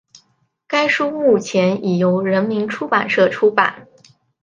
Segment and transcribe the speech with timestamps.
[0.65, 3.87] 该书日前已由人民出版社出版